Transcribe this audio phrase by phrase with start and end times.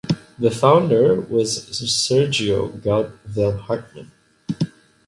[0.39, 4.11] The founder was Sergio Gaut vel Hartman.